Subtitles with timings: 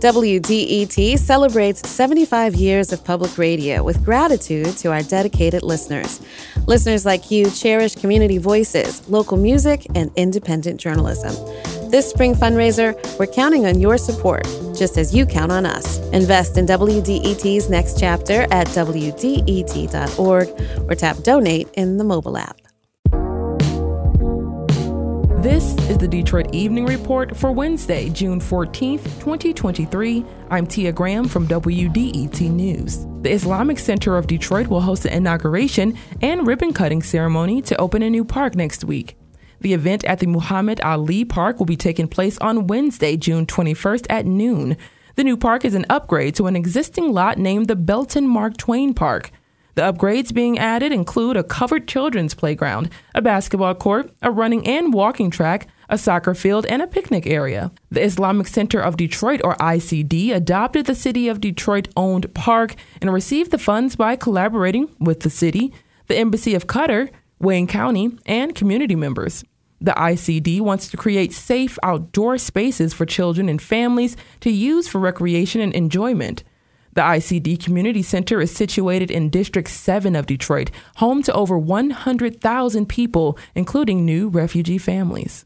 [0.00, 6.22] WDET celebrates 75 years of public radio with gratitude to our dedicated listeners.
[6.66, 11.34] Listeners like you cherish community voices, local music, and independent journalism.
[11.90, 14.44] This spring fundraiser, we're counting on your support,
[14.74, 15.98] just as you count on us.
[16.14, 20.48] Invest in WDET's next chapter at WDET.org
[20.88, 22.59] or tap donate in the mobile app.
[25.42, 30.22] This is the Detroit Evening Report for Wednesday, June 14th, 2023.
[30.50, 33.06] I'm Tia Graham from WDET News.
[33.22, 38.02] The Islamic Center of Detroit will host an inauguration and ribbon cutting ceremony to open
[38.02, 39.16] a new park next week.
[39.62, 44.08] The event at the Muhammad Ali Park will be taking place on Wednesday, June 21st
[44.10, 44.76] at noon.
[45.16, 48.92] The new park is an upgrade to an existing lot named the Belton Mark Twain
[48.92, 49.30] Park.
[49.80, 54.92] The upgrades being added include a covered children's playground, a basketball court, a running and
[54.92, 57.72] walking track, a soccer field, and a picnic area.
[57.90, 63.10] The Islamic Center of Detroit, or ICD, adopted the City of Detroit owned park and
[63.10, 65.72] received the funds by collaborating with the city,
[66.08, 69.44] the Embassy of Qatar, Wayne County, and community members.
[69.80, 74.98] The ICD wants to create safe outdoor spaces for children and families to use for
[74.98, 76.44] recreation and enjoyment.
[76.92, 82.88] The ICD Community Center is situated in District 7 of Detroit, home to over 100,000
[82.88, 85.44] people, including new refugee families.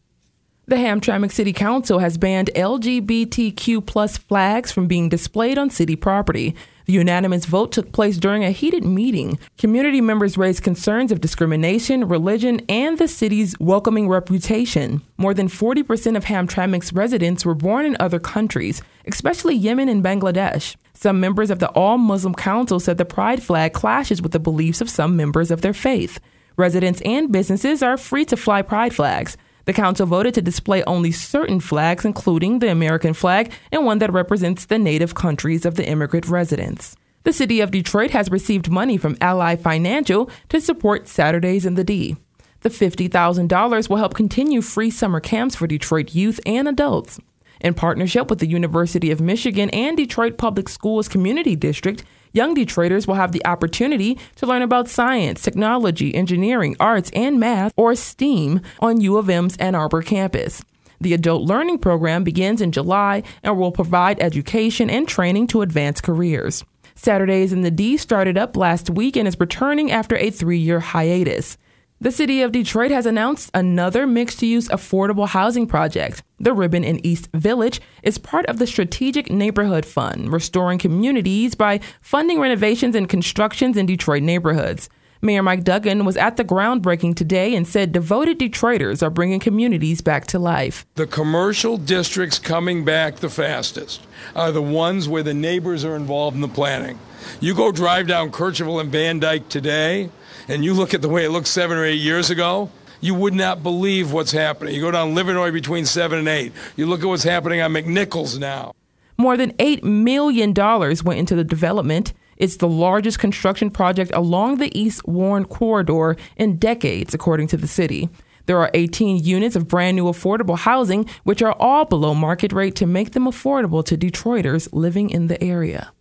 [0.67, 6.57] The Hamtramck City Council has banned LGBTQ plus flags from being displayed on city property.
[6.87, 9.39] The unanimous vote took place during a heated meeting.
[9.57, 15.01] Community members raised concerns of discrimination, religion, and the city's welcoming reputation.
[15.17, 20.77] More than 40% of Hamtramck's residents were born in other countries, especially Yemen and Bangladesh.
[20.93, 24.81] Some members of the All Muslim Council said the pride flag clashes with the beliefs
[24.81, 26.21] of some members of their faith.
[26.57, 29.37] Residents and businesses are free to fly pride flags.
[29.65, 34.13] The council voted to display only certain flags, including the American flag and one that
[34.13, 36.97] represents the native countries of the immigrant residents.
[37.25, 41.85] The city of Detroit has received money from Ally Financial to support Saturdays in the
[41.85, 42.17] D.
[42.61, 47.19] The $50,000 will help continue free summer camps for Detroit youth and adults.
[47.61, 53.07] In partnership with the University of Michigan and Detroit Public Schools Community District, young Detroiters
[53.07, 58.61] will have the opportunity to learn about science, technology, engineering, arts, and math, or STEAM,
[58.81, 60.63] on U of M's Ann Arbor campus.
[61.01, 66.01] The adult learning program begins in July and will provide education and training to advance
[66.01, 66.65] careers.
[66.95, 70.81] Saturdays in the D started up last week and is returning after a three year
[70.81, 71.57] hiatus.
[72.05, 76.23] The city of Detroit has announced another mixed use affordable housing project.
[76.39, 81.81] The Ribbon in East Village is part of the Strategic Neighborhood Fund, restoring communities by
[82.03, 84.91] funding renovations and constructions in Detroit neighborhoods.
[85.23, 90.03] Mayor Mike Duggan was at the groundbreaking today and said devoted Detroiters are bringing communities
[90.03, 90.85] back to life.
[90.97, 94.03] The commercial districts coming back the fastest
[94.37, 96.99] are the ones where the neighbors are involved in the planning.
[97.41, 100.11] You go drive down Kercheval and Van Dyke today,
[100.49, 103.35] and you look at the way it looked seven or eight years ago, you would
[103.35, 104.75] not believe what's happening.
[104.75, 106.53] You go down Livernois between seven and eight.
[106.77, 108.73] You look at what's happening on McNichols now.
[109.17, 112.13] More than $8 million went into the development.
[112.37, 117.69] It's the largest construction project along the East Warren corridor in decades, according to the
[117.69, 118.09] city.
[118.47, 122.75] There are 18 units of brand new affordable housing, which are all below market rate
[122.77, 125.93] to make them affordable to Detroiters living in the area.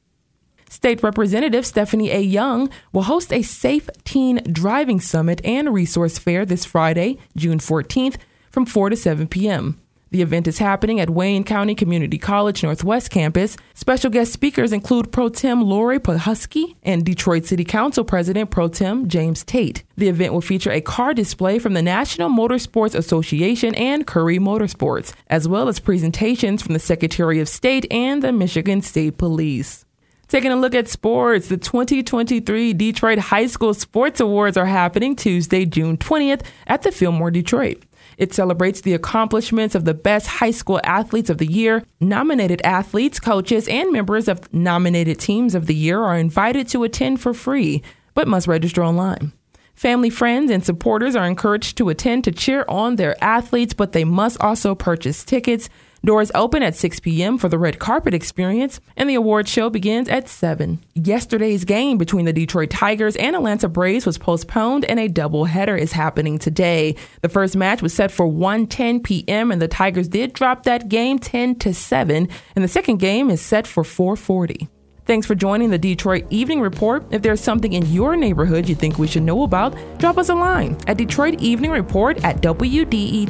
[0.74, 2.20] State Representative Stephanie A.
[2.20, 8.16] Young will host a Safe Teen Driving Summit and Resource Fair this Friday, June 14th,
[8.50, 9.80] from 4 to 7 p.m.
[10.10, 13.56] The event is happening at Wayne County Community College Northwest Campus.
[13.76, 19.08] Special guest speakers include Pro Tem Laurie Pohutsky and Detroit City Council President Pro Tem
[19.08, 19.84] James Tate.
[19.96, 25.14] The event will feature a car display from the National Motorsports Association and Curry Motorsports,
[25.28, 29.86] as well as presentations from the Secretary of State and the Michigan State Police.
[30.28, 35.66] Taking a look at sports, the 2023 Detroit High School Sports Awards are happening Tuesday,
[35.66, 37.84] June 20th at the Fillmore Detroit.
[38.18, 41.84] It celebrates the accomplishments of the best high school athletes of the year.
[42.00, 47.22] Nominated athletes, coaches, and members of nominated teams of the year are invited to attend
[47.22, 47.84] for free,
[48.14, 49.34] but must register online.
[49.76, 54.04] Family, friends, and supporters are encouraged to attend to cheer on their athletes, but they
[54.04, 55.68] must also purchase tickets.
[56.06, 57.38] Doors open at 6 p.m.
[57.38, 60.84] for the red carpet experience, and the award show begins at 7.
[60.96, 65.94] Yesterday's game between the Detroit Tigers and Atlanta Braves was postponed, and a doubleheader is
[65.94, 66.98] happening today.
[67.22, 71.20] The first match was set for 1:10 p.m., and the Tigers did drop that game
[71.20, 74.68] 10 to 7, and the second game is set for 4:40.
[75.06, 77.06] Thanks for joining the Detroit Evening Report.
[77.12, 80.36] If there's something in your neighborhood you think we should know about, drop us a
[80.36, 83.24] line at Detroit Evening Report at WDET.org.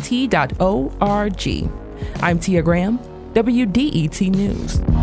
[2.21, 2.99] I'm Tia Graham.
[3.33, 5.02] WDET News.